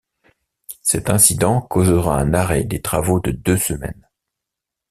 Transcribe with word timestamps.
Cet 0.81 1.11
incident 1.11 1.61
causera 1.61 2.19
un 2.19 2.33
arrêt 2.33 2.63
des 2.63 2.81
travaux 2.81 3.19
de 3.19 3.29
deux 3.29 3.57
semaines. 3.57 4.09